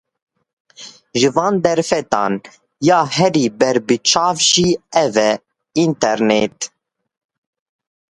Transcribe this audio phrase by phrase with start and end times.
[1.19, 2.33] Ji van derfetan
[2.87, 4.67] ya herî berbiçav jî
[5.03, 5.33] ev e:
[5.83, 6.57] înternet